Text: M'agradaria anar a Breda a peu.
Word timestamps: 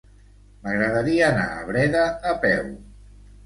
M'agradaria 0.63 1.29
anar 1.29 1.45
a 1.59 1.67
Breda 1.69 2.05
a 2.33 2.35
peu. 2.49 2.69